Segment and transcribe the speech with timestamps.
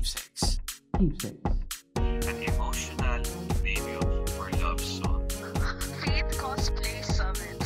[0.00, 0.60] Keepsakes.
[0.98, 1.50] Keepsakes.
[1.96, 3.22] An emotional
[3.60, 5.28] video for love song.
[6.00, 7.60] Faith Cosplay Summit.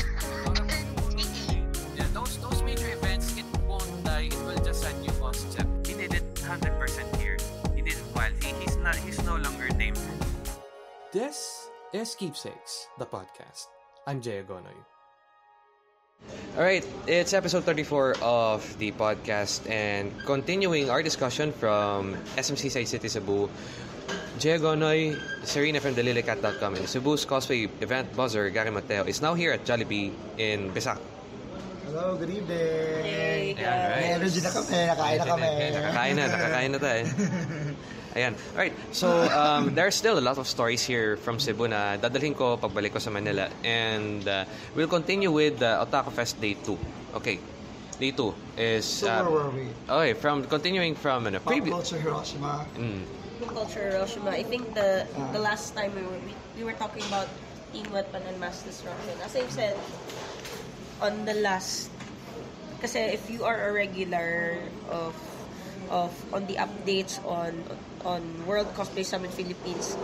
[1.94, 4.26] Yeah, those those major events, uh, it won't die.
[4.26, 5.86] It will just a new concept.
[5.86, 7.38] He did it 100% here.
[7.76, 8.32] He did it well.
[8.42, 8.96] He, he's not.
[8.96, 10.02] He's no longer named.
[11.12, 13.70] This is Keepsakes, the podcast.
[14.08, 14.42] I'm Jay
[16.22, 16.56] Agonoy.
[16.56, 23.08] Alright, it's episode 34 of the podcast and continuing our discussion from SMC Side City
[23.08, 23.48] Cebu.
[24.38, 29.52] Jay Gonoy, Serena from Delilicat.com and Cebu's cosplay event buzzer Gary Mateo is now here
[29.52, 30.98] at Jollibee in Bisak.
[31.86, 33.04] Hello, good evening.
[33.06, 34.18] Hey, Ayan, right.
[34.18, 35.50] Energy na kami, nakain na kami.
[35.70, 37.04] Nakakain na, nakakain na tayo.
[38.14, 38.34] Ayan.
[38.54, 42.54] Alright, so um, there's still a lot of stories here from Cebu na dadalhin ko
[42.56, 43.50] pagbalik ko sa Manila.
[43.66, 44.44] And uh,
[44.78, 46.78] we'll continue with uh, Otaku Fest Day 2.
[47.18, 47.42] Okay.
[47.98, 48.84] Day 2 is...
[48.86, 49.66] So where Uh, were we?
[49.90, 51.74] okay, from continuing from ano, Pop previous...
[51.74, 52.66] culture Hiroshima.
[52.78, 53.02] Mm,
[53.38, 54.30] Team Culture Hiroshima.
[54.30, 57.26] I think the the last time we were we, we were talking about
[57.74, 59.14] Team Weapon and Mass Destruction.
[59.26, 59.74] As I've said
[61.02, 61.90] on the last
[62.78, 65.14] kasi if you are a regular of
[65.90, 67.58] of on the updates on
[68.04, 69.96] on World Cosplay Summit Philippines,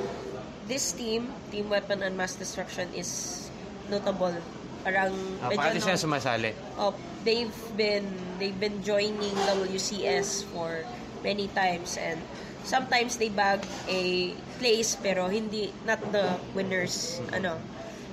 [0.67, 3.51] this team, Team Weapon and Mass Destruction is
[3.91, 4.35] notable.
[4.83, 5.13] Parang
[5.45, 6.57] uh, medyo no- sumasali.
[6.81, 8.09] Oh, they've been
[8.41, 10.89] they've been joining WCS for
[11.21, 12.17] many times and
[12.65, 17.61] sometimes they bag a place pero hindi not the winners ano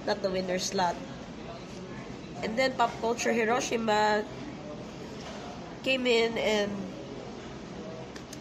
[0.03, 0.95] not the winner's slot.
[2.43, 4.23] And then Pop Culture Hiroshima
[5.83, 6.86] came in and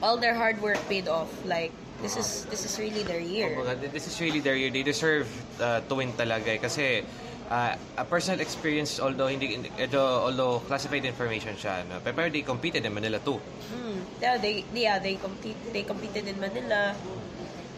[0.02, 1.30] all their hard work paid off.
[1.44, 3.56] Like this is this is really their year.
[3.58, 4.70] Oh this is really their year.
[4.70, 5.28] They deserve
[5.60, 6.60] uh, to win talaga eh.
[6.60, 7.04] Kasi
[7.50, 12.00] uh, a personal experience, although hindi, although, although classified information siya, no?
[12.02, 13.40] pero they competed in Manila too.
[13.72, 14.02] Hmm.
[14.20, 16.94] Yeah, they yeah they compete they competed in Manila,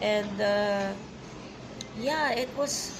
[0.01, 0.91] and uh,
[1.99, 2.95] yeah, it was.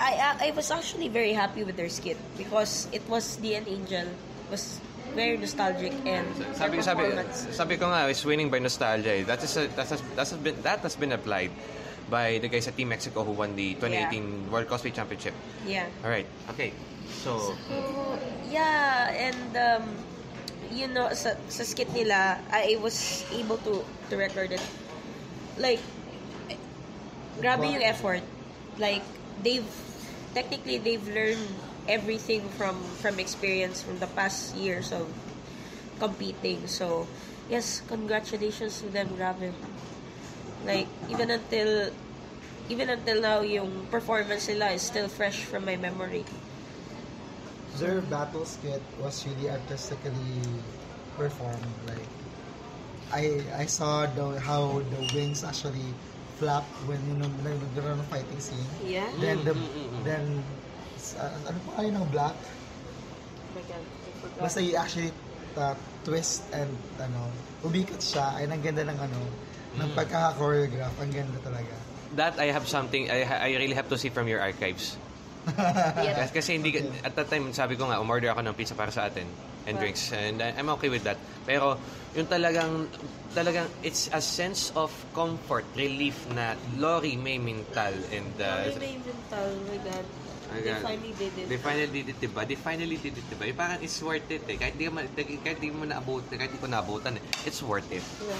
[0.00, 3.68] I I I was actually very happy with their skit because it was the End
[3.68, 4.08] Angel
[4.48, 4.80] was
[5.14, 7.04] very nostalgic and Sabi their sabi
[7.52, 9.20] sabi ko nga is winning by nostalgia.
[9.20, 9.24] eh.
[9.24, 11.50] That is a, that has that has been that has been applied
[12.10, 15.34] by the guys at Team Mexico who won the 2018 World Cosplay Championship.
[15.66, 15.86] Yeah.
[16.02, 16.26] All right.
[16.50, 16.74] Okay.
[17.22, 17.54] So So,
[18.50, 19.84] yeah, and um,
[20.70, 24.62] you know, sa, sa skit nila, I was able to to record it.
[25.58, 25.82] Like,
[27.42, 28.22] grabe yung effort.
[28.78, 29.02] Like,
[29.42, 29.66] they've,
[30.32, 31.44] technically, they've learned
[31.90, 35.10] everything from from experience from the past years of
[35.98, 36.64] competing.
[36.70, 37.06] So,
[37.50, 39.52] yes, congratulations to them, grabe.
[40.64, 41.90] Like, even until,
[42.70, 46.24] even until now, yung performance nila is still fresh from my memory.
[47.76, 50.40] Their battle skit was really artistically
[51.16, 51.74] performed.
[51.86, 52.10] Like,
[53.12, 55.90] I I saw the how the wings actually
[56.38, 58.68] flap when you know nagkaroon ng fighting scene.
[58.84, 59.08] Yeah?
[59.20, 59.54] Then the
[60.04, 60.44] then
[61.16, 62.36] uh, ano pa kayo ng black?
[64.36, 65.10] Basta you actually
[65.56, 67.28] uh, twist and ano,
[67.62, 68.36] umikat siya.
[68.36, 69.20] Ay, ang ganda ng ano,
[69.76, 70.94] ng pagkaka-choreograph.
[70.98, 71.74] Ang ganda talaga.
[72.10, 74.98] that I have something I I really have to see from your archives.
[75.56, 76.26] Yeah.
[76.26, 78.90] Kasi, kasi hindi ka- at that time sabi ko nga umorder ako ng pizza para
[78.90, 79.24] sa atin
[79.64, 79.94] and Right.
[79.94, 81.16] drinks and I'm okay with that.
[81.46, 81.78] Pero
[82.12, 82.90] yung talagang
[83.30, 88.94] talagang it's a sense of comfort, relief na Lori May Mintal and uh, Lori May
[89.00, 90.06] Mental, oh my God.
[90.50, 91.46] They finally did it.
[91.48, 92.42] They finally did it, diba?
[92.46, 93.44] They finally did it, diba?
[93.46, 94.56] Yung parang it's worth it eh.
[94.58, 97.46] Kahit di, ka kahit di mo naabot, kahit di ko naabutan eh.
[97.46, 98.02] It's worth it.
[98.02, 98.34] Yeah.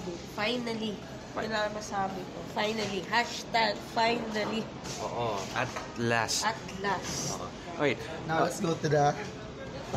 [0.00, 0.12] Grabe.
[0.34, 0.94] Finally.
[1.30, 2.38] Lang ang masabi ko.
[2.52, 3.00] Finally.
[3.06, 4.66] Hashtag finally.
[5.06, 5.38] Oo.
[5.54, 5.70] At
[6.02, 6.42] last.
[6.42, 7.38] At last.
[7.38, 7.46] Oo.
[7.78, 7.94] Okay.
[8.26, 9.14] Now let's go to the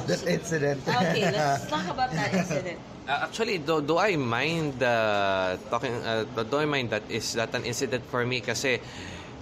[0.07, 0.81] that incident.
[0.87, 2.79] Okay, let's talk about that incident.
[3.03, 5.93] Uh, actually, do, do I mind uh, talking?
[6.01, 8.39] Uh, do I mind that is that an incident for me?
[8.39, 8.79] Kasi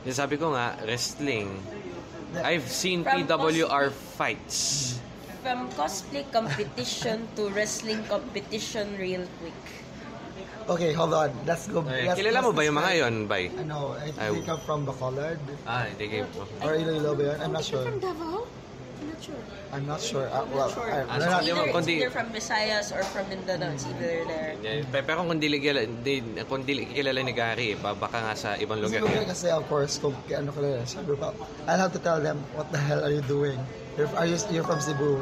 [0.05, 1.49] yung sabi ko nga wrestling.
[2.41, 4.97] I've seen From PWR fights.
[5.43, 9.61] From cosplay competition to wrestling competition real quick.
[10.69, 11.29] okay, hold on.
[11.43, 11.83] Let's go.
[11.83, 13.51] Okay, let's- kilala mo ba yung mga yon, Bay?
[13.59, 15.41] Ano, I think they come from Bacolod.
[15.67, 16.47] Ah, hindi game po.
[16.63, 17.37] Or Iloilo ba yun?
[17.41, 17.83] I'm not sure.
[17.83, 18.47] From Davao?
[19.21, 19.37] I'm not sure.
[19.71, 20.27] I'm not sure.
[20.27, 20.89] Uh, well, Sure.
[21.07, 21.55] I'm not sure.
[21.55, 23.71] Either, it's kundi- either from Visayas or from Mindanao.
[23.71, 24.51] It's either there.
[24.61, 28.17] Yeah, pe- Pero kung dili kilala, di, kung dili kilala ni Gary, eh, ba- baka
[28.19, 29.03] nga sa ibang lugar.
[29.03, 31.31] Siguro kasi of course, kung ano ka lang, sabi ko,
[31.67, 33.57] I'll have to tell them, what the hell are you doing?
[33.95, 35.21] You're, are you, you're from Cebu.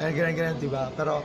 [0.00, 0.88] And ganun ganun, di ba?
[0.96, 1.20] Pero,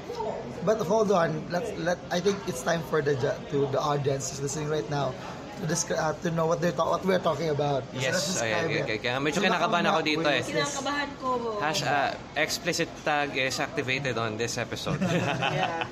[0.68, 3.16] but hold on, let's, let, I think it's time for the,
[3.52, 5.16] to the audience who's listening right now
[5.56, 7.84] to descri- uh, to know what they're ta- what we're talking about.
[7.94, 8.84] So Yes, describe ay, it.
[8.84, 10.42] okay, kaya medyo So, kinakabahan ako dito eh.
[10.44, 11.28] Kinakabahan ko.
[11.60, 15.00] Hash, uh, explicit tag is activated on this episode.
[15.56, 15.86] Yeah.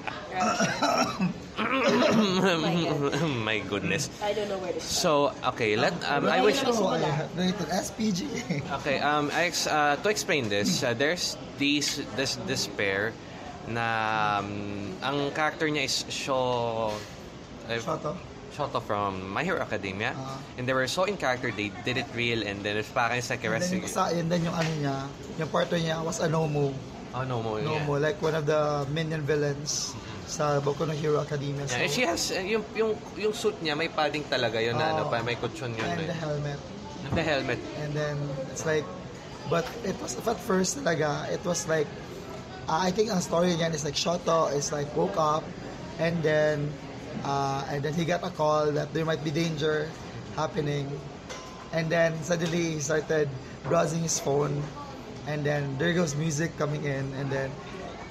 [3.45, 4.10] My goodness.
[4.21, 4.92] I don't know where to start.
[4.92, 5.12] So,
[5.54, 8.19] okay, let um, I wish SPG.
[8.81, 13.13] Okay, um, I ex- uh, to explain this, uh, there's this this this pair
[13.69, 18.18] na um, ang character niya is Sho uh, Shoto.
[18.54, 20.38] Shoto from My Hero Academia Ah.
[20.58, 23.30] and they were so in character they did it real and then it's parang it's
[23.30, 24.96] like a And then yung isa, and then yung ano niya,
[25.42, 26.70] yung partner niya was a Nomu.
[27.14, 27.66] oh no mo yeah.
[27.70, 29.94] Nomu, like one of the minion villains
[30.26, 31.66] sa Boku no Hero Academia.
[31.68, 34.78] So, Yeah, and she has uh, yung yung yung suit niya may padding talaga yun
[34.78, 35.12] na ano Oh.
[35.14, 36.10] pa may kutsyon yun and eh.
[36.10, 36.60] the helmet.
[37.14, 38.16] the helmet And then,
[38.50, 38.82] it's like,
[39.52, 41.86] but it was, at first talaga, it was like,
[42.66, 45.44] uh, I think ang story niyan is like, Shoto is like, woke up,
[46.00, 46.72] and then,
[47.21, 49.89] uh, and then he got a call that there might be danger
[50.36, 50.89] happening.
[51.74, 53.30] And then, suddenly, he started
[53.65, 54.62] browsing his phone,
[55.25, 57.50] and then, there goes music coming in, and then,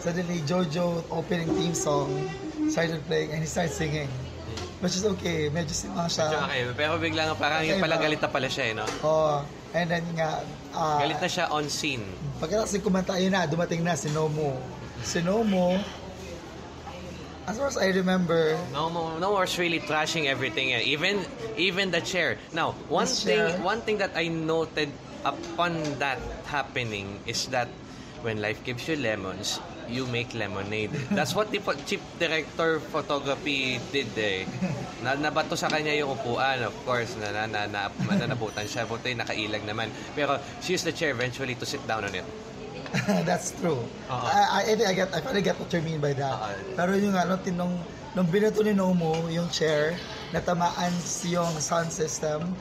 [0.02, 2.10] suddenly, Jojo opening theme song
[2.70, 4.10] started playing, and he started singing.
[4.82, 6.26] Which is okay, medyo simang siya.
[6.26, 8.02] Tsaka kayo, pero bigla nga parang yung Okay, pala ba?
[8.02, 8.82] galit na pala siya eh, no?
[9.06, 9.38] Oh,
[9.78, 10.42] and then nga,
[10.74, 12.02] uh, Galit na siya on scene.
[12.42, 14.58] Pagkatapos yung kumanta, yun na, dumating na si Nomo.
[15.06, 15.78] Si Nomo,
[17.46, 20.72] as far as I remember, No, no, no was really trashing everything.
[20.72, 20.82] eh.
[20.86, 21.22] Even
[21.56, 22.38] even the chair.
[22.52, 23.58] Now, one This thing chair.
[23.60, 24.90] one thing that I noted
[25.22, 27.68] upon that happening is that
[28.22, 29.58] when life gives you lemons,
[29.90, 30.94] you make lemonade.
[31.10, 34.46] That's what the po- chief director photography did eh.
[35.02, 38.86] Na nabato sa kanya yung upuan, of course, na na na, na mananabutan siya.
[38.86, 39.90] Buti nakailag naman.
[40.14, 42.22] Pero she used the chair eventually to sit down on it.
[43.28, 43.80] that's true.
[44.10, 44.26] Oo.
[44.28, 46.36] I, I, I think I get, I finally get what you mean by that.
[46.36, 46.76] Oo.
[46.76, 47.72] Pero yung ano, tinong,
[48.12, 49.96] nung binato ni Nomo, yung chair,
[50.32, 50.92] natamaan
[51.28, 52.52] yung sound system,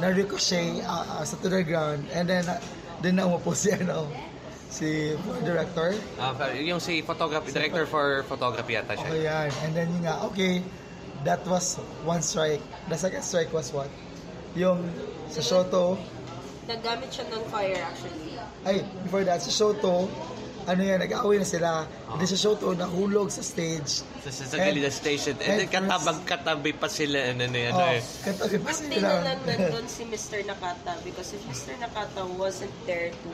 [0.00, 2.56] na ricochet uh, uh, sa to the ground, and then, uh,
[3.04, 4.08] din na umupo si ano,
[4.72, 5.12] si
[5.44, 5.92] director.
[6.16, 9.08] Ah, pero yung si photography director for photography ata siya.
[9.10, 9.48] Okay, yan.
[9.66, 10.64] And then yun nga, okay,
[11.28, 11.76] that was
[12.08, 12.62] one strike.
[12.88, 13.92] The second strike was what?
[14.56, 14.80] Yung
[15.28, 16.00] sa Shoto,
[16.62, 18.21] Naggamit siya ng fire actually.
[18.64, 20.06] Ay, before that, sa Shoto,
[20.62, 21.70] ano yan, nag-away na sila.
[22.10, 24.06] And then sa Shoto, nahulog sa stage.
[24.22, 25.34] Sa, sa, sa gilid ng station.
[25.42, 27.34] And then and katabag katabi pa sila.
[27.34, 27.72] Ano na yan.
[27.74, 28.00] Oh, eh.
[28.22, 29.08] katabi pa Buti sila.
[29.10, 30.46] na lang nandun si Mr.
[30.46, 31.74] Nakata because if Mr.
[31.76, 33.28] Nakata wasn't there to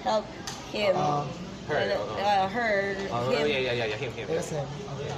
[0.00, 0.24] help
[0.72, 1.28] him, Ah,
[1.68, 2.16] her, uh, oo.
[2.16, 3.98] uh, her, Oh, him, yeah, yeah, yeah, yeah.
[4.00, 4.26] Him, him.
[4.32, 4.64] Yes, him.
[4.96, 5.12] Okay.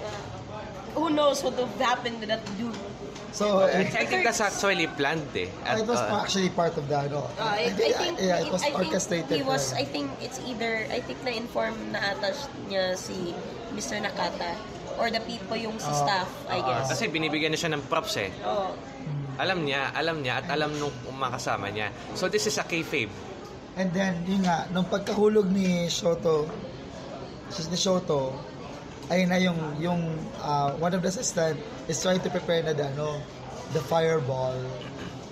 [0.95, 2.75] who knows what would have happened to that dude.
[3.34, 5.50] So, I, I, I think that's actually planned eh.
[5.66, 8.46] At, it was uh, actually part of the, ano, Uh, I, I think, yeah, it
[8.46, 9.34] was I think orchestrated.
[9.34, 12.31] he was, I think it's either, I think na-inform na ata
[12.70, 13.34] niya si
[13.75, 13.98] Mr.
[13.98, 14.54] Nakata
[15.02, 15.98] or the people yung sa Ah.
[16.06, 16.94] staff, I uh, guess.
[16.94, 18.31] kasi binibigyan na siya ng props eh.
[18.46, 18.70] Oh.
[19.42, 21.90] Alam niya, alam niya, at alam nung makasama niya.
[22.14, 23.10] So this is a kayfabe.
[23.75, 26.46] And then, yun nga, nung pagkahulog ni Shoto,
[27.66, 28.31] ni Shoto,
[29.11, 30.01] ayun na yung, yung
[30.41, 31.59] uh, one of the assistant
[31.89, 33.21] is trying to prepare na the, ano,
[33.73, 34.56] the fireball.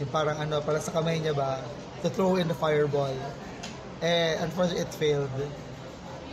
[0.00, 1.60] Yung parang ano, parang sa kamay niya ba,
[2.02, 3.12] to throw in the fireball.
[4.02, 5.30] Eh, unfortunately, it failed.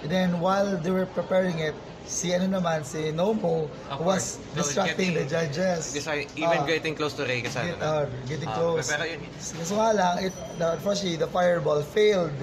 [0.01, 1.75] And then, while they were preparing it,
[2.09, 4.25] si ano naman, si Nomo Of was course.
[4.33, 5.93] So, distracting the getting- judges.
[5.93, 7.69] This is even Ah, getting close to Ray kasama.
[7.69, 8.89] get, uh, getting Ah, close.
[8.89, 12.33] pero yun, Kaso nga lang, it, the, unfortunately, the fireball failed.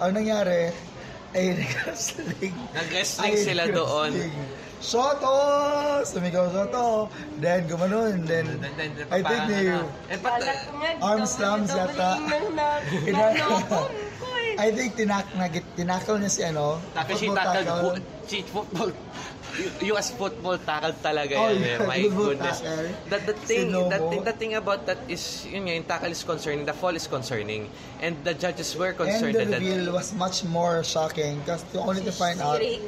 [0.00, 0.72] Ang nangyari,
[1.34, 2.54] ay nag-wrestling.
[2.74, 4.12] Nag-wrestling Ay, sila doon.
[4.80, 5.34] Shoto!
[6.02, 7.06] Sumigaw Shoto!
[7.38, 8.26] Then, gumanon.
[8.26, 9.84] Then, Then- then- then I think they, ko
[10.80, 12.16] nga, arm slams yata.
[13.06, 14.56] eh.
[14.58, 18.92] I think tinak, nag, tinakal niya si ano, Tackle she football
[19.62, 19.90] fo- cheat football.
[19.92, 21.60] US football tackle talaga Oh, yan.
[21.60, 21.68] eh.
[21.70, 22.58] yeah, My goodness.
[22.58, 22.88] tackle.
[23.08, 23.90] That the thing, Sinobo.
[23.90, 26.94] that thing, the thing about that is yun nga, yung tackle is concerning, the fall
[26.94, 30.80] is concerning, and the judges were And concerned the that, that reveal was much more
[30.82, 32.80] shocking because only to find out eh.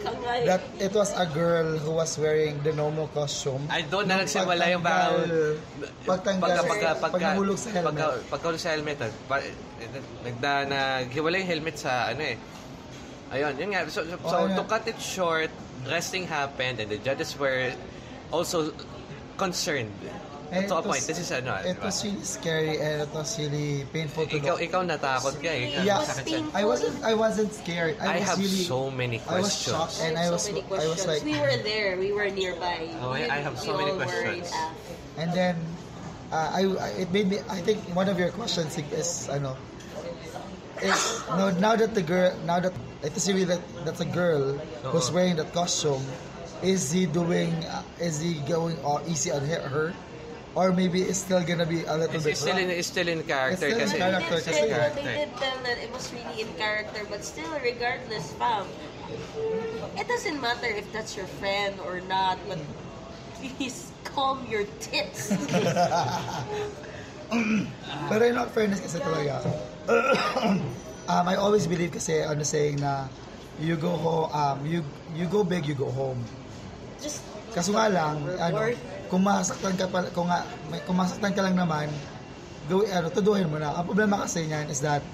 [0.46, 3.66] that it was a girl who was wearing the Nomo costume.
[3.68, 5.28] I don't na nagsimula yung parang
[6.02, 7.86] pagtanggal, pagka pagka pag pagka nahulog sa helmet.
[7.88, 9.36] pagka pagkahulog sa helmet ah, pa,
[10.22, 12.36] nagda naghiwalay yung helmet sa ano eh
[13.32, 14.54] ayun yun nga so, so, so Oh, ayun.
[14.54, 15.50] to cut it short
[15.86, 17.72] wrestling happened and the judges were
[18.30, 18.72] also
[19.36, 19.92] concerned
[20.52, 21.88] And to a point this is ano It diba?
[21.88, 24.60] was really scary and it was really painful to ikaw look.
[24.60, 26.04] ikaw natakot ka eh Yeah.
[26.04, 26.20] Sa-
[26.52, 27.96] I wasn't I wasn't scared.
[27.96, 29.72] I I, was have really so many I was questions.
[29.72, 30.92] shocked and I was so many I questions.
[30.92, 31.96] was like we were there.
[31.96, 32.92] We were nearby.
[33.00, 34.52] Oh, I- I have so many questions.
[35.16, 35.56] And then
[36.28, 39.56] uh, I, I- it made me I think one of your questions is ano
[40.82, 44.58] is no now that the girl now that it is really that that's a girl
[44.90, 46.02] who's wearing that costume
[46.62, 49.94] is he doing uh, is he going all easy on her, her
[50.54, 53.08] or maybe it's still gonna be a little It's, bit it's still in it's still
[53.08, 54.36] in character It's still in kasi character.
[54.36, 57.48] They did, kasi- tell, they did tell that it was really in character, but still,
[57.64, 58.68] regardless, fam,
[59.96, 62.36] it doesn't matter if that's your friend or not.
[62.46, 62.60] But
[63.58, 65.34] Please calm your tits.
[68.08, 69.42] Pero in all fairness kasi talaga,
[71.10, 73.08] um, I always believe kasi on the saying na
[73.60, 74.80] you go home, um, you
[75.14, 76.22] you go big, you go home.
[77.02, 78.72] Just Kaso nga lang, ano,
[79.12, 80.40] kung masaktan ka pa, kung, nga,
[80.88, 81.92] kung masaktan ka lang naman,
[82.64, 83.76] go, ano, tuduhin mo na.
[83.76, 85.04] Ang problema kasi niyan is that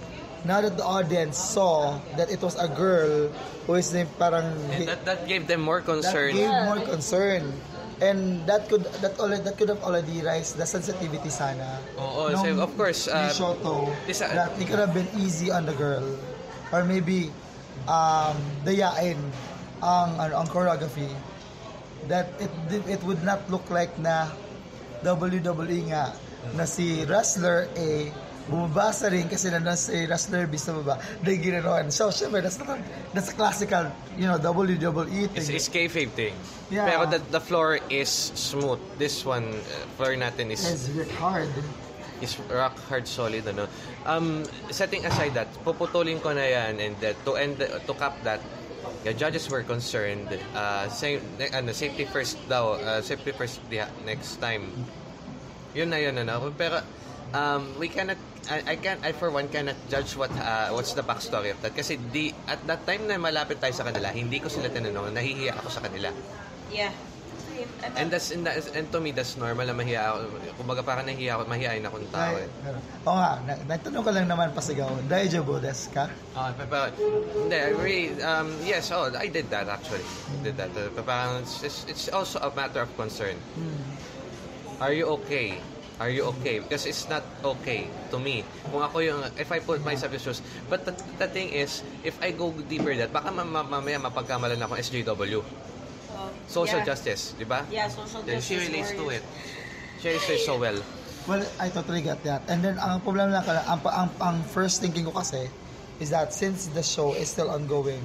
[0.46, 3.26] now that the audience saw that it was a girl
[3.66, 6.30] who is named parang And that, that gave them more that concern.
[6.30, 7.42] gave more concern.
[7.98, 11.82] And that could that already that could have already raised the sensitivity sana.
[11.98, 15.50] Oo, nung so of course, uh, Shoto, this, uh, that it could have been easy
[15.50, 16.06] on the girl.
[16.70, 17.34] Or maybe
[17.90, 19.18] um, dayain
[19.82, 21.10] ang ano ang choreography
[22.06, 22.50] that it
[22.86, 24.30] it would not look like na
[25.02, 26.14] WWE nga
[26.54, 28.14] na si wrestler A
[28.48, 31.92] bumabasa rin kasi na si wrestler B sa baba dahil ginanoan.
[31.92, 32.80] So, syempre, that's, not,
[33.12, 35.36] that's a classical, you know, WWE thing.
[35.36, 36.34] It's, it's kayfabe thing.
[36.72, 36.88] Yeah.
[36.88, 38.80] Pero the, the floor is smooth.
[38.96, 41.52] This one, uh, floor natin is It's hard.
[42.20, 43.70] is rock hard solid ano
[44.06, 44.42] um
[44.74, 48.42] setting aside that puputulin ko na yan and that to end to cap that
[49.06, 51.22] the judges were concerned uh same
[51.54, 54.66] ano safety first daw uh, safety first the next time
[55.74, 56.82] yun na yun ano pero
[57.34, 58.16] um we cannot
[58.48, 61.76] I, I can I for one cannot judge what uh, what's the backstory of that
[61.76, 65.52] kasi di at that time na malapit tayo sa kanila hindi ko sila tinanong nahihiya
[65.60, 66.08] ako sa kanila
[66.72, 66.92] yeah.
[67.98, 70.30] And that's and, that, and to me that's normal na mahiya ako
[70.62, 72.46] kumbaga parang nahihiya ako mahihain akong tao eh.
[72.62, 76.06] pero, oo nga, na- nagtanong ko lang naman pasigaw, Daijobu desu ka?
[76.38, 80.06] Ah, pa- pa- hindi, I really, um, yes, oh, I did that actually.
[80.06, 80.70] I did that.
[80.70, 83.34] Uh, pa- parang it's, it's, it's also a matter of concern.
[84.78, 85.58] Are you okay?
[85.98, 86.62] Are you okay?
[86.62, 88.46] Because it's not okay to me.
[88.70, 90.38] Kung ako yung, if I put myself in shoes.
[90.70, 94.62] But the, the thing is, if I go deeper that, baka ma- ma- mamaya mapagkamalan
[94.62, 95.42] ako SJW.
[95.42, 96.94] Oh, Social yeah.
[96.94, 97.66] justice, di ba?
[97.66, 98.46] Yeah, social Then justice.
[98.46, 99.26] she relates to warriors.
[99.26, 100.02] it.
[100.02, 100.78] She relates so well.
[101.26, 102.46] Well, I totally get that.
[102.46, 105.50] And then, ang problema lang kala, ang, ang, ang first thinking ko kasi
[105.98, 108.00] is that since the show is still ongoing,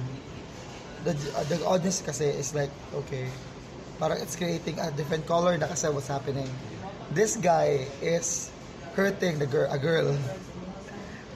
[1.06, 3.30] the, uh, the audience kasi is like, okay,
[4.02, 6.50] parang it's creating a different color na kasi what's happening.
[7.10, 8.50] This guy is
[8.94, 10.16] hurting the girl, a girl,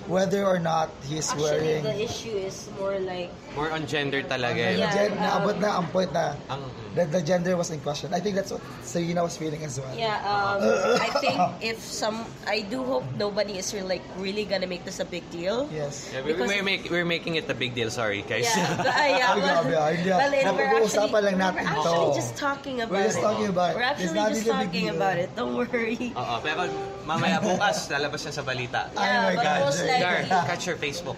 [0.09, 1.45] whether or not he's Actually,
[1.79, 1.83] wearing...
[1.85, 4.57] the issue is more like More on gender talaga.
[4.57, 4.81] Ang eh.
[4.81, 4.93] Yeah.
[4.95, 6.63] gen- um, naabot na ang point na Ang,
[6.95, 8.11] that the gender was in question.
[8.15, 9.91] I think that's what Serena was feeling as well.
[9.95, 10.63] Yeah, um,
[11.07, 14.99] I think if some, I do hope nobody is really, like really gonna make this
[14.99, 15.69] a big deal.
[15.71, 16.11] Yes.
[16.11, 18.49] yeah, we, Because- we're, make, we're making it a big deal, sorry guys.
[18.49, 20.19] Yeah, but, uh, yeah, Ay, well, grabe, ah, hindi, ah.
[20.19, 21.79] well, it- we're Napag-uusapan actually, lang natin we're ito.
[21.83, 23.27] actually just talking about We're just it.
[23.27, 23.75] talking about it.
[23.77, 24.97] We're It's actually not just really a big talking deal.
[24.97, 25.29] about it.
[25.37, 25.99] Don't worry.
[26.15, 26.61] Oo, pero
[27.05, 28.81] mamaya bukas lalabas yan sa balita.
[28.95, 29.98] Oh Yeah, my but God, most Jay.
[30.01, 31.17] Dar, catch your Facebook.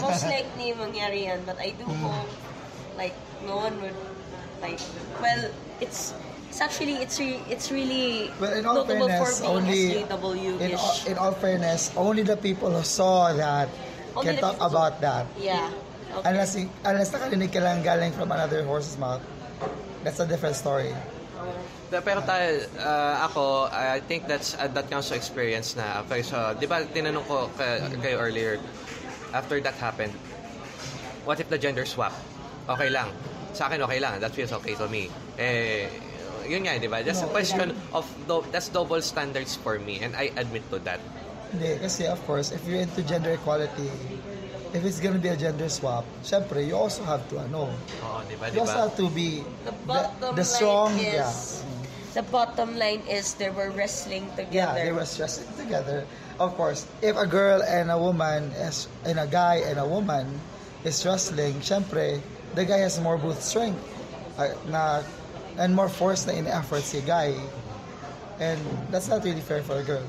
[0.00, 1.42] most likely mangyari yan.
[1.44, 2.28] But I do hope,
[2.96, 3.14] like,
[3.46, 3.96] no one would,
[4.62, 4.78] like,
[5.20, 6.14] well, it's,
[6.48, 10.74] it's actually, it's re, it's really Well, in all notable fairness, for being only in
[10.78, 13.68] all, in all fairness, only the people who saw that
[14.14, 15.26] Only can the talk people who- about that.
[15.38, 15.70] yeah.
[16.10, 16.26] Okay.
[16.26, 19.22] Unless unless nakarinig ka lang galing from another horse's mouth,
[20.02, 20.90] that's a different story.
[21.90, 26.06] Pero tayo, uh, ako, I think that's uh, that counts to experience na.
[26.06, 28.62] Okay, so, di ba tinanong ko kay, kayo earlier,
[29.34, 30.14] after that happened,
[31.26, 32.14] what if the gender swap?
[32.70, 33.10] Okay lang.
[33.50, 34.22] Sa akin, okay lang.
[34.22, 35.10] That feels okay to me.
[35.34, 35.90] Eh,
[36.46, 37.02] yun nga, di ba?
[37.02, 41.02] That's a question of, do, that's double standards for me, and I admit to that.
[41.50, 43.90] Hindi, kasi of course, if you're into gender equality,
[44.72, 47.68] if it's gonna be a gender swap, syempre, you also have to, ano,
[48.02, 48.50] Oo, di ba?
[48.50, 48.80] Di you also ba?
[48.88, 52.20] have to be The the, bottom the strong, line is, yeah.
[52.20, 54.78] the bottom line is they were wrestling Yeah, together.
[54.84, 56.06] they were stressing together.
[56.38, 60.26] Of course, if a girl and a woman is, and a guy and a woman
[60.84, 62.20] is wrestling, syempre,
[62.54, 63.78] the guy has more booth strength
[64.38, 65.02] uh, na
[65.58, 67.34] and more force na in effort si guy.
[68.40, 68.56] And
[68.88, 70.02] that's not really fair for a girl.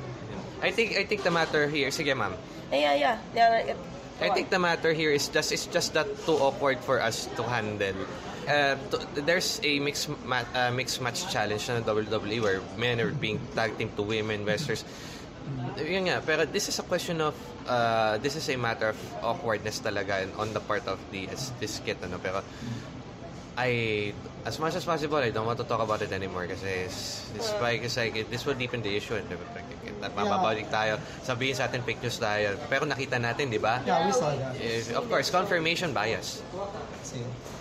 [0.63, 2.31] I think, I think the matter here, sige ma'am,
[2.71, 3.75] yeah, yeah, yeah.
[4.21, 7.43] I think the matter here is just it's just that too awkward for us to
[7.43, 7.97] handle.
[8.45, 13.09] Uh, to, there's a mixed ma- uh, mixed match challenge na WWE where men are
[13.09, 14.85] being tag team to women wrestlers.
[15.77, 17.33] Yun nga, pero this is a question of
[17.65, 21.25] uh, this is a matter of awkwardness talaga on the part of the
[21.57, 22.45] this skit ano pero
[23.57, 24.13] I
[24.45, 27.53] as much as possible I don't want to talk about it anymore kasi it's, it's
[27.61, 29.27] like it's like this will deepen the issue and
[30.01, 34.33] mababalik tayo sabihin sa atin news tayo pero nakita natin di ba Yeah, we saw
[34.33, 34.57] that.
[34.97, 36.41] Of course, confirmation bias.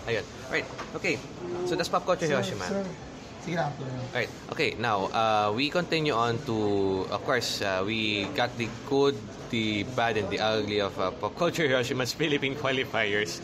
[0.09, 0.25] Ayun.
[0.49, 0.65] Right.
[0.97, 1.17] Okay.
[1.65, 2.65] So that's pop culture Hiroshima.
[2.65, 2.85] sir,
[3.45, 3.69] sige na.
[3.77, 4.03] tuloy na.
[4.13, 4.31] Right.
[4.53, 4.69] Okay.
[4.77, 9.17] Now, uh, we continue on to, of course, uh, we got the good,
[9.49, 13.41] the bad, and the ugly of uh, pop culture Hiroshima's Philippine qualifiers.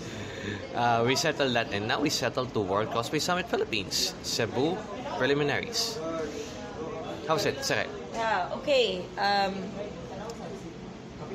[0.76, 4.78] Uh, we settled that, and now we settled to World Cosplay Summit Philippines, Cebu,
[5.18, 5.98] preliminaries.
[7.28, 7.86] How's it, Sere?
[8.14, 9.04] Yeah, okay.
[9.18, 9.54] Um,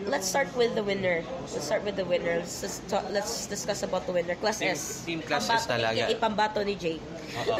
[0.07, 1.23] let's start with the winner.
[1.53, 2.37] Let's start with the winner.
[2.41, 4.35] Let's, just talk, let's discuss about the winner.
[4.37, 5.05] Class Team- S.
[5.05, 6.03] Team Class S Pambato- talaga.
[6.11, 7.03] Ipambato ni Jake.
[7.47, 7.59] Oo.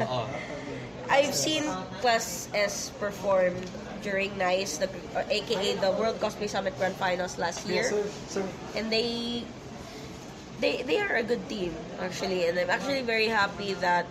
[0.00, 0.20] Oo.
[1.10, 1.64] I've seen
[2.00, 3.52] Class S perform
[4.02, 7.84] during NICE, the, or aka the World Cosplay Summit Grand Finals last year.
[7.84, 8.44] Sir, sir,
[8.76, 9.42] and they
[10.62, 14.06] they they are a good team actually and I'm actually very happy that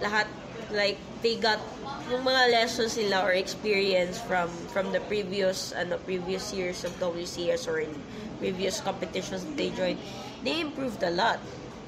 [0.00, 0.24] lahat
[0.72, 1.60] like they got
[2.08, 7.68] yung mga lessons nila or experience from from the previous ano previous years of WCS
[7.68, 7.92] or in
[8.40, 10.00] previous competitions that they joined.
[10.40, 11.42] They improved a lot.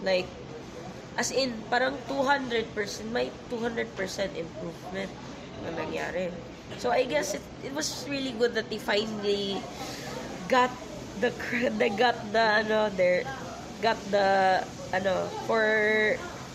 [0.04, 0.28] Like
[1.16, 2.68] as in parang 200%
[3.08, 3.96] may 200%
[4.36, 5.10] improvement
[5.64, 6.28] na nangyari.
[6.76, 9.56] So I guess it, it was really good that they finally
[10.52, 10.70] got
[11.22, 11.32] the
[11.80, 13.24] they got the ano their
[13.80, 14.60] got the
[14.92, 15.64] ano for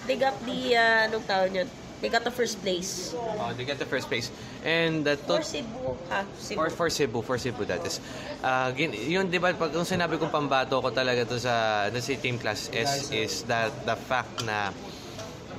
[0.06, 1.68] they got the uh, anong tawag yun
[2.00, 4.30] they got the first place Oh, they get the first place.
[4.64, 8.00] And the for tot- Cebu ha Cebu For, for Cebu, for Cebu that is.
[8.44, 12.00] Uh, gin, yun, di ba, pag kung sinabi kong pambato ko talaga to sa, na
[12.00, 14.70] si Team Class S is that the fact na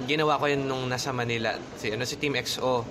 [0.06, 1.56] ginawa ko yun nung nasa Manila.
[1.76, 2.84] Si, ano, si Team XO,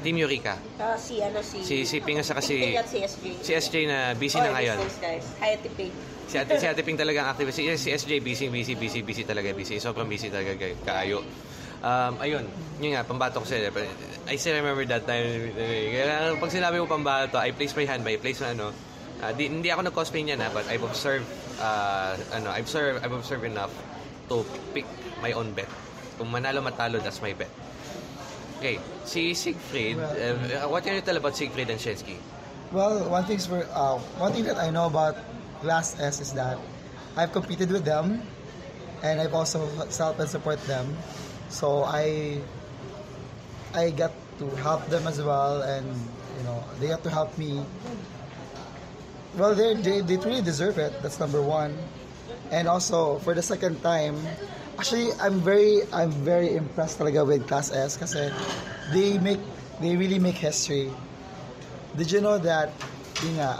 [0.00, 0.56] Team Eureka.
[0.80, 3.98] Ah, si ano si Si, si Ping at saka si, si SJ si SJ na
[4.16, 4.76] busy Oh, na ngayon.
[5.00, 5.92] guys hi Ping
[6.30, 7.50] Si Ate, si Ate Ping talagang active.
[7.50, 9.82] Si, si SJ busy, busy, busy, busy talaga busy.
[9.82, 10.54] Sobrang busy talaga
[10.86, 11.26] kaayo.
[11.82, 12.46] Um, ayun,
[12.78, 13.74] yun nga, pambato ko sila.
[14.30, 15.26] I still remember that time.
[15.58, 18.70] Kaya pag sinabi mo pambato, I place my hand by, place my ano,
[19.18, 21.26] ah, di, hindi ako nag-cosplay niya na, but I've observed,
[21.58, 23.74] uh, ano, I've observed, I've observed enough
[24.30, 24.86] to pick
[25.18, 25.66] my own bet.
[26.14, 27.50] Kung manalo matalo, that's my bet.
[28.60, 32.20] Okay, si Siegfried, uh, what can you tell about Siegfried and Shensky?
[32.70, 35.16] Well, one thing's for uh, one thing that I know about
[35.62, 36.58] Glass S is that
[37.16, 38.22] I've competed with them,
[39.02, 40.96] and I've also helped and support them.
[41.48, 42.40] So I
[43.74, 45.86] I got to help them as well, and
[46.38, 47.64] you know they got to help me.
[49.36, 50.96] Well, they they they truly deserve it.
[51.02, 51.76] That's number one,
[52.50, 54.18] and also for the second time,
[54.78, 58.32] actually I'm very I'm very impressed talaga with Class S kasi
[58.90, 59.40] they make
[59.80, 60.90] they really make history.
[61.96, 62.70] Did you know that,
[63.22, 63.58] yun nga,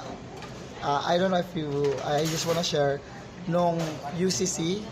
[0.83, 3.01] uh, I don't know if you, I just want to share,
[3.47, 3.79] nung
[4.17, 4.83] UCC,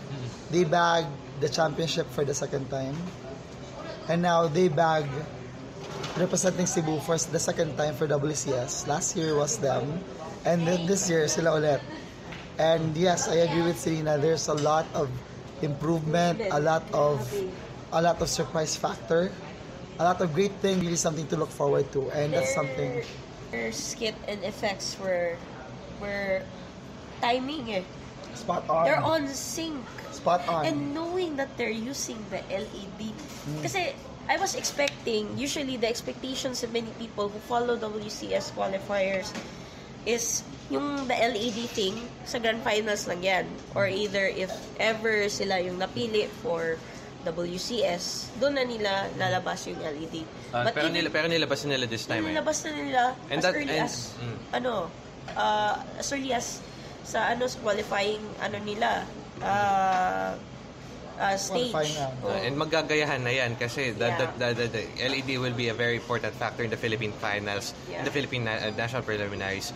[0.51, 2.95] they bagged the championship for the second time.
[4.07, 5.05] And now they bag
[6.17, 8.87] representing Cebu for the second time for WCS.
[8.87, 10.03] Last year was them.
[10.45, 11.81] And then this year, sila ulit.
[12.57, 14.17] And yes, I agree with Selena.
[14.17, 15.09] There's a lot of
[15.61, 17.23] improvement, a lot of
[17.91, 19.31] a lot of surprise factor,
[19.99, 22.11] a lot of great thing, really something to look forward to.
[22.11, 23.03] And that's something
[23.51, 25.37] their skit and effects were
[25.99, 26.41] were
[27.19, 27.83] timing eh
[28.33, 28.83] spot on.
[28.87, 30.65] they're on sync Spot on.
[30.67, 33.15] And knowing that they're using the LED.
[33.63, 33.95] Kasi
[34.27, 39.31] I was expecting, usually the expectations of many people who follow WCS qualifiers
[40.03, 41.95] is yung the LED thing
[42.27, 43.45] sa grand finals lang yan.
[43.79, 46.75] Or either if ever sila yung napili for
[47.23, 50.25] WCS, doon na nila lalabas yung LED.
[50.51, 52.35] Ah, But pero, even- nila, pero nilabas na nila this time eh.
[52.35, 54.37] Nilabas na nila And as that- early and- as mm.
[54.51, 54.73] ano
[55.35, 56.61] uh, as early as
[57.03, 59.03] sa ano sa qualifying ano nila
[59.41, 60.37] uh,
[61.19, 61.73] uh, stage.
[61.73, 64.31] Uh, and magagayahan na yan kasi the, Yeah.
[64.39, 67.99] the, the, the, LED will be a very important factor in the Philippine finals, in
[67.99, 68.03] Yeah.
[68.07, 69.73] the Philippine na- uh, national preliminaries.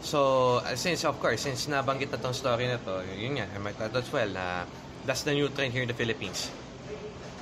[0.00, 3.58] So, uh, since of course, since nabanggit na tong story na to, yun nga, I
[3.58, 4.64] might add as well na
[5.04, 6.48] that's the new trend here in the Philippines.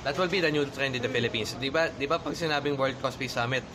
[0.05, 1.57] That will be the new trend in the Philippines.
[1.57, 3.65] Di ba, di ba pag sinabing World Cosplay Summit,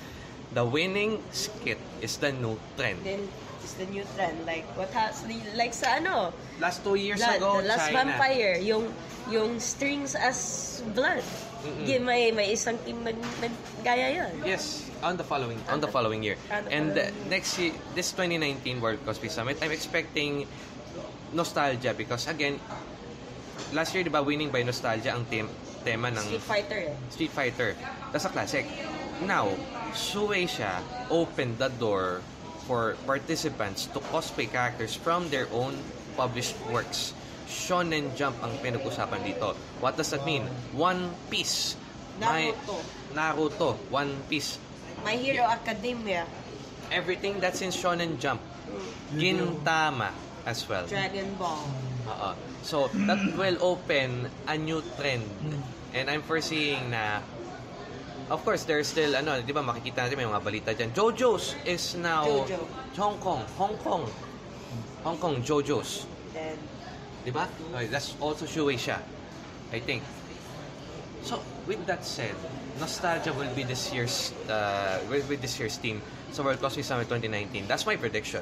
[0.52, 2.98] the winning skit is the new trend.
[3.02, 3.26] Then
[3.62, 5.22] it's the new trend like what has
[5.54, 7.96] like sa ano Last two years blood, ago, the last China.
[8.16, 8.88] vampire yung
[9.28, 10.38] yung strings as
[10.92, 11.22] blood.
[11.84, 14.32] Di, may may isang team nag, naggaya yun.
[14.42, 16.40] Yes, on the following on the following year.
[16.48, 17.28] On the And uh, following year.
[17.28, 20.48] next year, this 2019 World Cosplay Summit, I'm expecting
[21.36, 22.56] nostalgia because again,
[23.76, 25.52] last year 'di ba winning by nostalgia ang tem-
[25.84, 26.94] tema ng Street Fighter eh.
[27.12, 27.70] Street Fighter.
[28.10, 28.64] That's a classic.
[29.26, 29.52] Now,
[29.92, 30.80] Shueisha
[31.10, 32.22] opened the door
[32.66, 35.76] for participants to cosplay characters from their own
[36.16, 37.12] published works.
[37.50, 39.58] Shonen Jump ang pinag-usapan dito.
[39.82, 40.46] What does that mean?
[40.70, 41.74] One Piece.
[42.22, 42.78] Naruto.
[43.10, 43.74] Naruto.
[43.90, 44.56] One Piece.
[45.02, 46.28] My Hero Academia,
[46.90, 48.42] Everything that's in Shonen Jump.
[49.14, 50.10] Gintama
[50.46, 50.86] as well.
[50.86, 51.66] Dragon Ball.
[52.06, 52.30] Oo.
[52.62, 55.26] So, that will open a new trend.
[55.94, 57.22] And I'm foreseeing na
[58.30, 60.94] Of course, there's still, ano, di ba, makikita natin may mga balita dyan.
[60.94, 62.62] JoJo's is now Jojo.
[62.94, 63.42] Hong Kong.
[63.58, 64.04] Hong Kong.
[65.02, 66.06] Hong Kong, JoJo's.
[66.30, 66.54] Then
[67.24, 67.44] Di ba?
[67.74, 68.96] Okay, that's also Shueisha,
[69.72, 70.02] I think.
[71.20, 72.32] So, with that said,
[72.80, 76.00] nostalgia will be this year's uh, with, with this year's team
[76.32, 77.68] sa World Cosplay Summit 2019.
[77.68, 78.40] That's my prediction.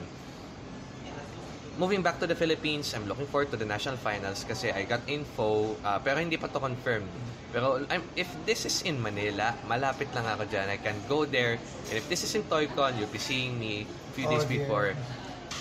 [1.79, 4.99] Moving back to the Philippines, I'm looking forward to the national finals kasi I got
[5.07, 7.07] info, uh, pero hindi pa to confirmed.
[7.55, 10.67] Pero I'm, if this is in Manila, malapit lang ako dyan.
[10.75, 11.55] I can go there.
[11.87, 14.67] And if this is in Toycon, you'll be seeing me a few days Oh, dear.
[14.67, 14.89] before.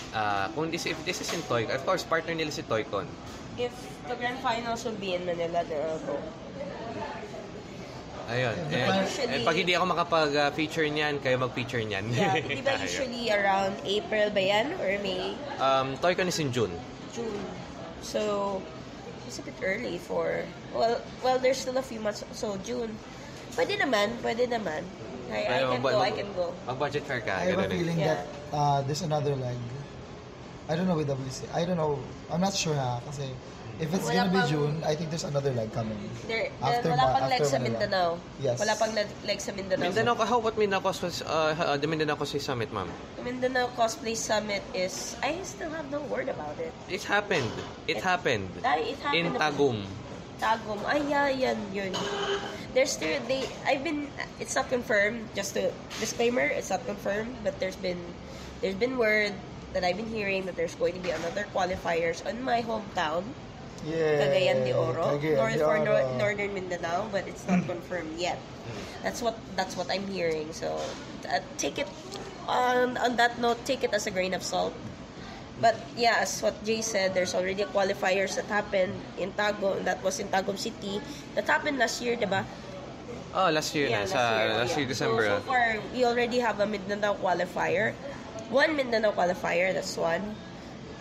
[0.10, 3.06] Uh, kung this, if this is in Toycon, of course, partner nila si Toycon.
[3.54, 3.78] If
[4.10, 6.18] the grand finals will be in Manila, then I'll go.
[8.28, 8.56] Ayun.
[8.68, 12.12] Yeah, And, usually- and pag hindi ako makapag-feature niyan, kayo mag-feature niyan.
[12.12, 12.84] Yeah, di ba Ayun.
[12.84, 14.76] usually around April ba yan?
[14.84, 15.32] Or May?
[15.58, 16.76] Um, Toycon is in June.
[17.16, 17.40] June.
[18.04, 18.60] So,
[19.26, 20.44] it's a bit early for...
[20.76, 22.24] Well, well, there's still a few months.
[22.36, 22.92] So, June.
[23.56, 24.84] Pwede naman, pwede naman.
[25.32, 26.46] I, I Pero can mag- go, I can go.
[26.68, 27.32] Mag-budget fair ka.
[27.36, 27.76] I have a ganun eh.
[27.80, 28.08] feeling Yeah.
[28.08, 28.20] that
[28.52, 29.56] uh, there's another leg.
[30.70, 31.48] I don't know with WC.
[31.56, 32.00] I don't know.
[32.30, 33.00] I'm not sure ha.
[33.08, 33.32] Kasi
[33.80, 35.96] if it's Wala gonna be June, I think there's another leg coming.
[36.28, 37.80] There, After wala Ma- pang leg after sa Manila.
[37.80, 38.08] Mindanao.
[38.42, 38.58] Yes.
[38.60, 39.84] Wala pang leg, leg sa Mindanao.
[39.86, 42.90] Mindanao, how about Mindanao Cosplay, uh, the Mindanao Cosplay Summit, ma'am?
[43.24, 45.16] Mindanao Cosplay Summit is...
[45.22, 46.74] I still have no word about it.
[46.90, 47.52] It happened.
[47.88, 48.50] It happened.
[48.66, 49.40] Ay, it happened In.
[49.40, 49.78] Tagum.
[50.42, 50.80] Tagum.
[50.86, 51.94] Ay, yeah, yan, yun.
[52.74, 57.60] There's still, they, I've been, it's not confirmed, just a disclaimer, it's not confirmed, but
[57.60, 58.02] there's been,
[58.62, 59.34] there's been word
[59.78, 63.22] that I've been hearing that there's going to be another qualifiers on my hometown,
[63.86, 64.26] Yeah.
[64.26, 65.86] Cagayan de Oro, Cagayan north de for Oro.
[65.86, 67.78] nor- northern Mindanao, but it's not hmm.
[67.78, 68.42] confirmed yet.
[68.42, 69.06] Hmm.
[69.06, 70.82] That's what, that's what I'm hearing, so,
[71.30, 71.86] uh, take it,
[72.50, 74.74] on, on that note, take it as a grain of salt.
[74.74, 75.62] Hmm.
[75.62, 80.02] But yeah, as what Jay said, there's already a qualifiers that happened in Tagum, that
[80.02, 80.98] was in Tagum City.
[81.38, 82.50] That happened last year, diba?
[83.38, 84.10] Oh, last year na.
[84.10, 84.78] Sa, oh, last yeah.
[84.82, 85.22] year, December.
[85.22, 87.94] So, so far, we already have a Mindanao qualifier.
[88.50, 90.36] One Mindanao qualifier, that's one.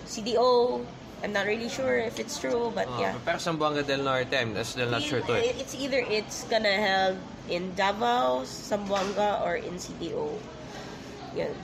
[0.06, 0.84] CDO,
[1.22, 3.14] I'm not really sure if it's true, but Oh, yeah.
[3.24, 5.56] Pero Zamboanga del Norte, I'm still not sure to it.
[5.58, 10.38] It's either it's gonna held in Davao, Zamboanga, or in CDO.
[11.34, 11.54] Yan.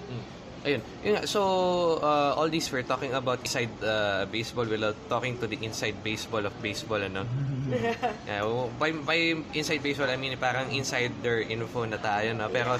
[0.62, 0.80] Ayun.
[1.02, 5.50] Yun nga, so, uh, all these we're talking about inside uh, baseball without talking to
[5.50, 7.26] the inside baseball of baseball, ano?
[8.30, 8.46] yeah,
[8.78, 12.46] by, by inside baseball, I mean parang insider info na tayo, no?
[12.46, 12.78] Pero,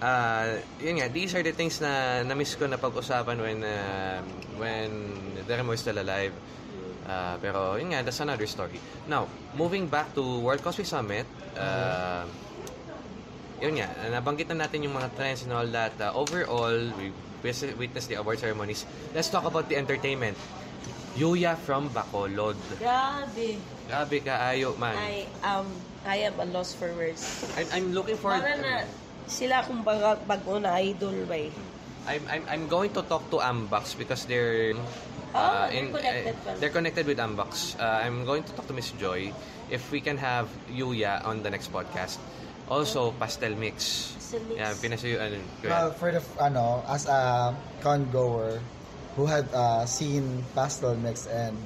[0.00, 4.18] uh, yun nga, these are the things na na-miss ko na pag-usapan when, uh,
[4.58, 4.90] when
[5.46, 6.32] Deremo is still alive.
[7.04, 8.80] Uh, pero, yun nga, that's another story.
[9.06, 11.28] Now, moving back to World Cosplay Summit,
[11.58, 12.24] uh,
[13.60, 15.92] yun nga, nabanggit na natin yung mga trends and all that.
[16.00, 17.12] Uh, overall, we
[17.44, 18.88] witnessed the award ceremonies.
[19.12, 20.36] Let's talk about the entertainment.
[21.14, 22.58] Yuya from Bacolod.
[22.80, 23.60] Grabe.
[23.86, 24.96] Grabe ka, ayo man.
[24.98, 25.68] I, um,
[26.02, 27.46] I am a loss for words.
[27.54, 28.42] I'm, I'm looking forward...
[28.42, 28.74] Para na,
[29.26, 31.52] sila kung baga, bago na idol ba eh.
[32.04, 34.76] I'm, I'm, I'm going to talk to Ambox because they're...
[35.34, 37.74] Oh, they're connected uh, they're connected with Ambox.
[37.80, 39.32] Uh, I'm going to talk to Miss Joy
[39.68, 42.18] if we can have Yuya on the next podcast.
[42.70, 44.12] Also, Pastel Mix.
[44.14, 44.56] Pastel Mix.
[44.56, 47.50] Yeah, pinasuyo, ano, Well, for the ano, as a
[47.82, 48.60] con goer
[49.16, 51.58] who had uh, seen Pastel Mix and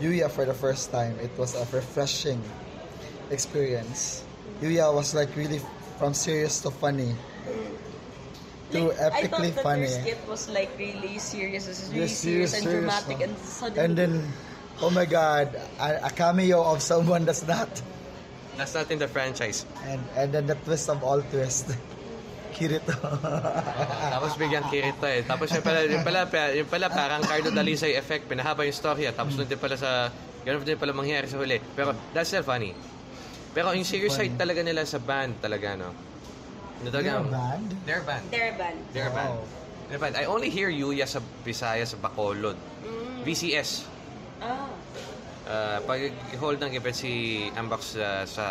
[0.00, 2.42] Yuya for the first time, it was a refreshing
[3.30, 4.24] experience.
[4.60, 5.60] Yuya was like really
[5.98, 7.14] from serious to funny.
[8.72, 9.86] To Like, epically I thought funny.
[9.86, 11.66] that their skit was like really serious.
[11.66, 13.78] This is really Yes, serious, serious, and serious, dramatic, and suddenly.
[13.84, 14.12] And then,
[14.82, 17.70] oh my God, a, a cameo of someone that's not.
[18.56, 19.62] That's not in the franchise.
[19.86, 21.70] And and then the twist of all twists.
[22.56, 22.96] Kirito.
[24.10, 25.20] Tapos bigyan Kirito eh.
[25.22, 26.24] Tapos yung pala, yung pala,
[26.56, 30.08] yung pala parang Cardo Dalisay effect, pinahaba yung story at tapos doon din pala sa,
[30.40, 31.60] ganun din pala mangyayari sa huli.
[31.76, 32.72] Pero that's still funny.
[33.56, 35.88] Pero yung serious side talaga nila sa band talaga, no?
[36.84, 37.24] Ano talaga?
[37.24, 37.68] They're a band?
[37.88, 38.24] They're a band.
[38.28, 38.78] Their band.
[38.92, 39.32] They're a band.
[39.40, 39.96] Wow.
[39.96, 40.14] A band.
[40.20, 42.60] I only hear Yuya sa Visayas, sa Bacolod.
[42.84, 43.24] Mm.
[43.24, 43.88] VCS.
[44.44, 44.68] Ah.
[45.46, 48.44] Uh, pag hold ng event si Ambox uh, sa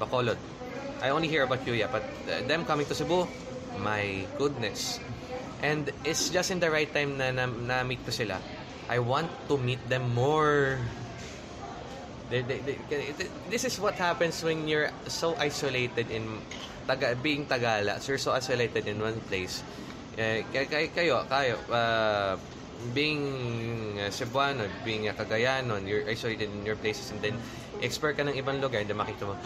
[0.00, 0.40] Bacolod.
[1.04, 3.28] I only hear about Yuya, but uh, them coming to Cebu,
[3.82, 5.02] my goodness.
[5.60, 8.40] And it's just in the right time na na- na-meet ko sila.
[8.88, 10.80] I want to meet them more.
[12.32, 16.40] They, they, they, this is what happens when you're so isolated in
[16.88, 18.00] taga, being Tagala.
[18.00, 19.60] So you're so isolated in one place.
[20.16, 22.40] Eh, kay, kay, kayo, kayo, uh,
[22.96, 27.36] being uh, Cebuano, being uh, Cagayanon, you're isolated in your places and then
[27.84, 29.36] expert ka ng ibang lugar and then makita mo,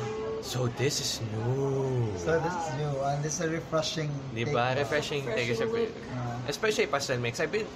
[0.42, 2.06] so this is new.
[2.14, 4.10] So this is new and this is a refreshing.
[4.34, 4.54] Di take.
[4.54, 4.74] ba?
[4.78, 5.26] Refreshing.
[5.34, 5.90] take Refreshing a look.
[6.14, 7.42] Uh, Especially pastel mix.
[7.42, 7.66] I've been,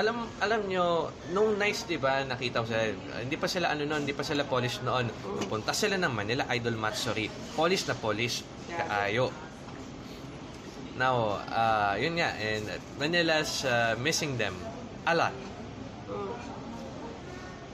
[0.00, 2.84] alam alam nyo, nung nice, di ba, nakita ko sila,
[3.20, 5.12] hindi pa sila ano noon, hindi pa sila polish noon.
[5.44, 7.28] Punta sila ng Manila Idol Matsuri.
[7.52, 8.40] Polish na polish.
[8.72, 9.28] Kaayo.
[10.96, 12.64] Now, uh, yun nga, and
[12.96, 14.56] Manila's uh, missing them
[15.04, 15.36] a lot.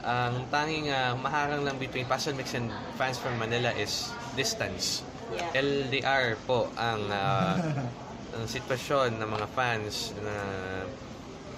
[0.07, 5.03] ang tanging ah, maharang lang between Passion Mix and fans from Manila is distance.
[5.35, 5.51] Yeah.
[5.59, 7.59] LDR po ang ah,
[8.39, 10.35] ang sitwasyon ng mga fans na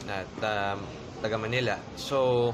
[0.08, 0.80] na ta-
[1.20, 1.76] taga Manila.
[2.00, 2.50] So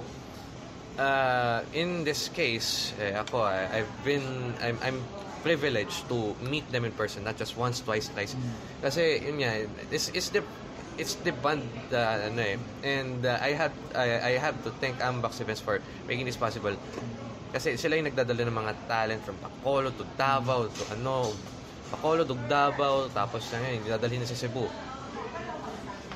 [0.98, 4.26] uh, in this case, eh, ako I, I've been
[4.58, 4.98] I'm I'm
[5.44, 8.32] privileged to meet them in person, not just once, twice, thrice.
[8.80, 10.40] Kasi yun nga, it's, it's the
[10.96, 11.62] it's the band
[11.92, 12.56] uh, ano eh.
[12.80, 16.74] And uh, I have I, I have to thank Ambox Events for making this possible.
[17.54, 21.30] Kasi sila yung nagdadala ng mga talent from Bacolod to Davao to ano,
[21.92, 24.66] Bacolod to Davao, tapos na ngayon, dadalhin na sa Cebu.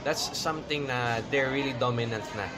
[0.08, 2.48] That's something na they're really dominant na.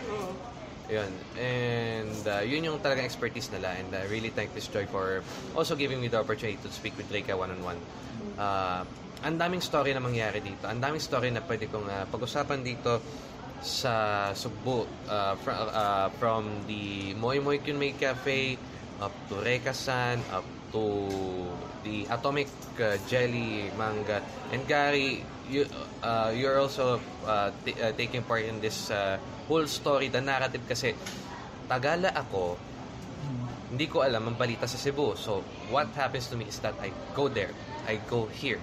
[0.87, 1.11] Yun.
[1.35, 3.75] And uh, yun yung talagang expertise nila.
[3.75, 5.27] And I really thank this Joy for
[5.59, 7.83] also giving me the opportunity to speak with Rika one-on-one.
[8.39, 8.87] Uh,
[9.27, 10.71] ang daming story na mangyari dito.
[10.71, 13.03] Ang daming story na pwede kong uh, pag-usapan dito
[13.59, 14.87] sa Sugbo.
[15.11, 18.55] Uh, from, uh, from the Moy Moy Kunmei Cafe
[19.03, 21.03] up to Reka-san, up to
[21.83, 22.47] the Atomic
[22.79, 24.23] uh, Jelly Manga.
[24.55, 25.67] And Gary, you,
[26.03, 29.19] uh, you're also uh, t- uh, taking part in this uh,
[29.51, 30.95] whole story, the narrative kasi
[31.67, 32.59] Tagala ako,
[33.71, 35.15] hindi ko alam ang balita sa Cebu.
[35.15, 37.55] So, what happens to me is that I go there.
[37.87, 38.59] I go here.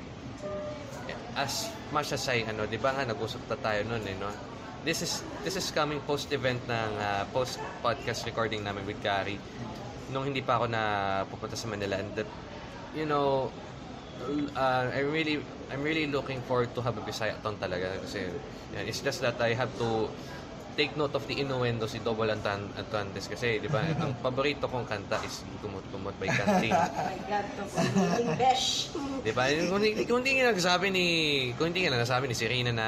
[1.36, 4.28] As much as I, ano, di ba nga, nag-usap na tayo noon eh, no?
[4.84, 9.40] This is, this is coming post-event ng uh, post-podcast recording namin with Gary
[10.12, 10.82] nung hindi pa ako na
[11.28, 12.28] pupunta sa Manila and that,
[12.96, 13.52] you know,
[14.56, 18.28] uh, I'm really I'm really looking forward to have a Bisaya-ton talaga kasi
[18.76, 20.08] yan, it's just that I have to
[20.78, 24.86] take note of the innuendo si Double Antan Antuantes kasi di ba ang paborito kong
[24.86, 26.38] kanta is Kumot Kumot by Oh
[27.74, 28.94] pagiging besh.
[29.26, 29.50] di ba?
[29.50, 31.08] Kung kung hindi nga nagsabi ni
[31.58, 32.88] kung hindi nga nagsabi ni Serena na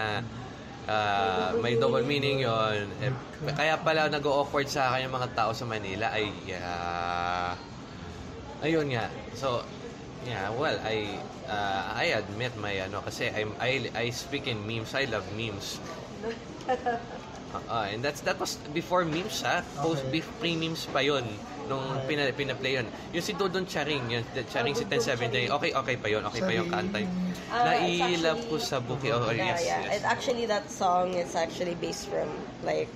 [0.85, 3.09] ah, may double meaning yon eh,
[3.57, 6.29] kaya pala nag-awkward sa akin yung mga tao sa Manila ay
[6.61, 7.57] ah,
[8.61, 9.09] ayun nga.
[9.33, 9.65] So
[10.27, 14.93] yeah well I uh, I admit my ano kasi I'm I I speak in memes.
[14.95, 15.79] I love memes.
[17.65, 19.65] Uh, and that's that was before memes ha?
[19.81, 20.21] Post Okay.
[20.37, 21.25] pre memes pa yon
[21.65, 22.85] nung pina, pina-play yun.
[23.13, 26.69] Yung si Dodon Charing yun Charing si 1070 okay okay pa yun okay pa yung
[26.69, 27.01] kanta
[27.49, 29.09] nailap actually- ko sa buki.
[29.09, 29.81] Oh yeah, yes, yeah.
[29.81, 29.89] yes.
[29.97, 32.29] And actually, that song is actually based from
[32.61, 32.89] like,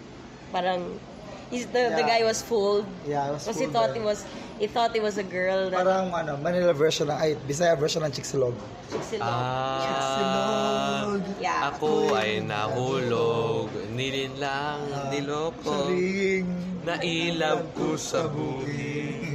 [0.53, 1.01] parang,
[1.49, 2.19] he's the the Yeah.
[2.19, 2.85] guy was fooled.
[3.03, 4.03] Yeah, I was Because he fooled thought there.
[4.03, 4.19] it was
[4.59, 8.03] he thought it was a girl that Parang ano, Manila version ng, ay, Bisaya version
[8.03, 8.55] ng Chicxulog.
[8.87, 9.23] Chicxulog.
[9.23, 11.09] Ah,
[11.41, 11.67] Yeah.
[11.73, 16.47] ako ay nahulog, nilinlang, niloko, Saring,
[16.85, 19.33] nailab ko sa buki.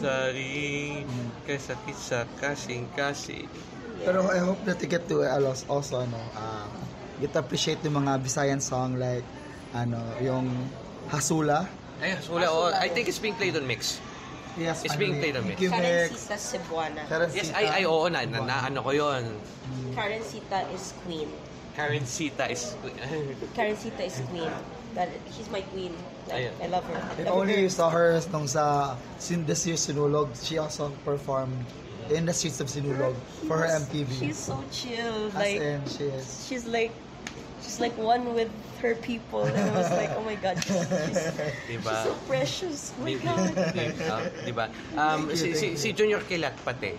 [0.00, 1.04] Sorry,
[1.44, 3.44] kasakit sa kasing-kasi.
[4.00, 6.72] Pero I hope that you get to uh, also, also ano, uh,
[7.20, 9.24] get to appreciate yung mga Visayan song like,
[9.74, 10.46] ano, yung
[11.10, 11.66] Hasula.
[12.00, 14.00] Ay, wala, oh, I think it's being played on mix.
[14.58, 15.60] Yes, It's being played on mix.
[15.60, 17.02] Karencita Cebuana.
[17.34, 19.36] Yes, ay, ay, oo, na, na, na ano ko yun.
[19.94, 21.28] Karencita is queen.
[21.76, 22.74] Karen Sita is...
[23.56, 24.50] Karencita is queen.
[24.94, 25.94] That she's my queen.
[26.28, 26.50] Like.
[26.60, 26.98] I love her.
[27.14, 27.60] If Love only her.
[27.62, 31.54] you saw her nung sa Sin This Year's Sinulog, she also performed
[32.10, 33.14] in the streets of Sinulog
[33.46, 34.10] for her MTV.
[34.18, 35.30] She's so chill.
[35.30, 36.26] As Like in, she is.
[36.50, 36.90] she's like
[37.62, 41.20] she's like one with her people and I was like, oh my god, she's, she's,
[41.68, 41.92] Diba?
[41.92, 42.78] she's so precious.
[42.96, 43.52] Oh my god.
[43.76, 44.66] di- ah, di ba?
[44.96, 46.96] Um, si, si, si Junior Kilat pati.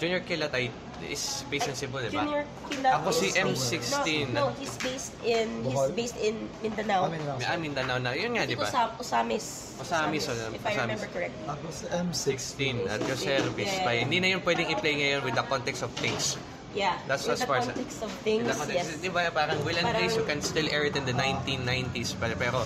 [0.00, 2.24] Junior Kilat ay is based in Cebu, di ba?
[2.24, 4.32] Junior Kilat Ako si is- M16.
[4.32, 7.12] No, no, he's based in he's based in Mindanao.
[7.12, 7.38] Lang.
[7.38, 8.10] May ah, Mindanao na.
[8.16, 8.66] Yun nga, di ba?
[8.66, 9.76] Osam- Osamis.
[9.78, 11.44] Osamis, oh, if I remember correctly.
[11.46, 12.88] Ako si M16.
[12.88, 14.00] 16 at your service yeah.
[14.00, 16.40] Hindi na yun pwedeng i-play ngayon with the context of things.
[16.72, 16.96] Yeah.
[17.06, 19.00] That's in as the far as- context of things, In the context, yes.
[19.00, 22.16] Di ba parang Will and Parang- Grace, you can still air it in the 1990s.
[22.16, 22.58] Pero, pero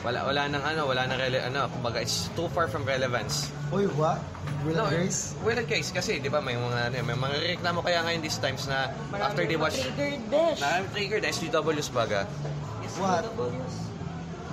[0.00, 3.50] wala wala nang ano, wala nang rele, ano, kumbaga it's too far from relevance.
[3.68, 4.22] Uy, what?
[4.62, 5.34] Will No, and Grace?
[5.42, 8.38] Will and Grace kasi 'di ba may mga ano, may mga reklamo kaya ngayon these
[8.38, 10.58] times na after they watch Triggered besh.
[10.62, 12.24] na triggered SGWs baga.
[12.96, 13.28] What?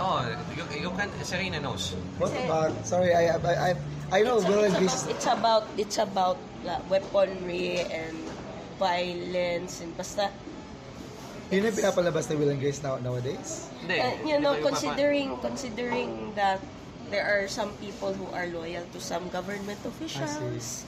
[0.01, 0.25] Oh,
[0.57, 1.93] you, you can Serena knows.
[2.17, 2.73] What about?
[2.83, 3.71] Sorry, I I I,
[4.09, 5.05] I know it's, Will and Grace.
[5.05, 8.17] about, it's about it's about uh, weaponry and
[8.83, 10.27] violence and basta
[11.53, 13.69] Yun yung pinapalabas ni Will and Grace now, nowadays?
[13.83, 13.99] Hindi.
[14.01, 16.57] uh, you know considering considering that
[17.13, 20.81] there are some people who are loyal to some government officials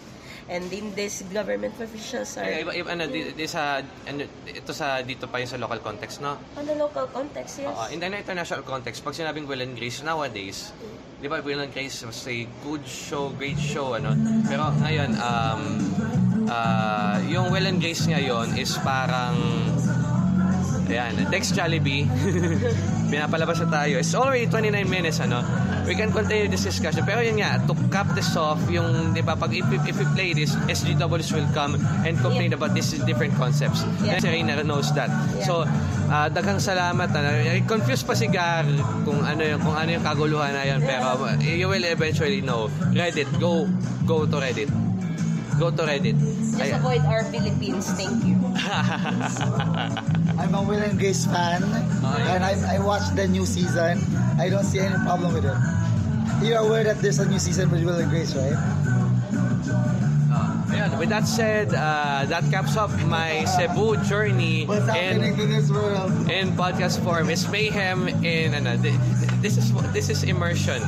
[0.49, 4.71] and in this government officials are Ay, iba, iba, ano, di, di sa, ano, ito
[4.73, 6.37] sa, dito pa yung sa local context, no?
[6.53, 10.05] on the local context yes Oo, in the international context, pag sinabing Will and Grace
[10.05, 10.69] nowadays,
[11.17, 14.13] di ba Will and Grace was a good show, great show, ano?
[14.45, 15.61] Pero ngayon, um,
[16.47, 19.35] ah, yung Will and Grace ngayon is parang,
[20.85, 22.05] ayan, Dex Jollibee,
[23.11, 24.01] pinapalabas na tayo.
[24.01, 25.41] It's already 29 minutes, ano?
[25.85, 27.05] We can continue this discussion.
[27.05, 30.29] Pero yun nga, to cap this off, yung, di ba, pag if, if we play
[30.33, 32.57] this, SGWs will come and complain Yeah.
[32.57, 33.85] about these different concepts.
[34.01, 34.17] Yeah.
[34.17, 35.09] And si knows that.
[35.09, 35.45] Yeah.
[35.45, 35.53] So,
[36.09, 37.13] uh, daghang salamat.
[37.13, 37.29] Ano,
[37.69, 38.65] confused pa si Gar
[39.05, 40.81] kung ano yung, kung ano yung kaguluhan na yun.
[40.81, 42.65] Pero uh, you will eventually know.
[42.89, 43.69] Reddit, go,
[44.09, 44.69] go to Reddit.
[45.61, 46.17] Go to Reddit.
[46.57, 47.91] Just Ay- avoid our Philippines.
[47.93, 48.35] Thank you.
[50.39, 53.99] I'm a Will and Grace fan, and I, I watched the new season.
[54.39, 55.57] I don't see any problem with it.
[56.43, 58.55] You're aware that there's a new season with Will and Grace, right?
[60.75, 65.71] Ayun, with that said, uh, that caps up my Cebu journey What's happening in this
[65.71, 66.11] world?
[66.29, 67.29] in podcast form.
[67.29, 68.75] It's mayhem in ano,
[69.39, 70.81] this is this is immersion.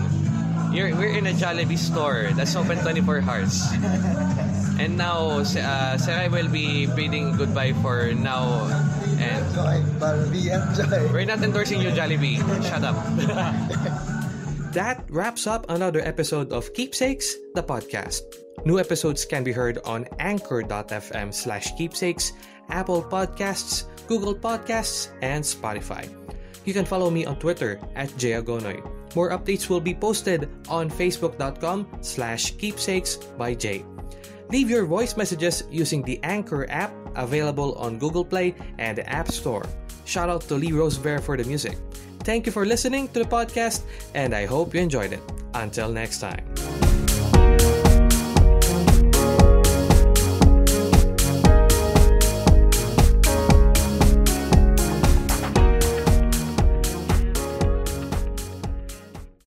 [0.76, 3.64] You're, we're in a Jollibee store that's open 24 hours.
[4.80, 8.70] And now, uh, Sarai will be bidding goodbye for now.
[9.18, 9.46] And
[11.12, 12.38] we're not endorsing you, Jollibee.
[12.70, 12.98] Shut up.
[14.78, 18.22] That wraps up another episode of Keepsakes, the podcast.
[18.66, 22.34] New episodes can be heard on anchor.fm slash keepsakes,
[22.70, 26.06] Apple Podcasts, Google Podcasts, and Spotify.
[26.66, 28.84] You can follow me on Twitter at Jayagonoy.
[29.16, 33.84] More updates will be posted on facebook.com slash keepsakes by Jay.
[34.50, 39.30] Leave your voice messages using the Anchor app available on Google Play and the App
[39.32, 39.66] Store.
[40.06, 41.78] Shout out to Lee Rosebear for the music.
[42.24, 43.84] Thank you for listening to the podcast,
[44.14, 45.22] and I hope you enjoyed it.
[45.54, 46.87] Until next time.